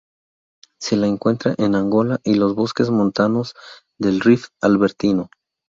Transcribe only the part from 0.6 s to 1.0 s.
Se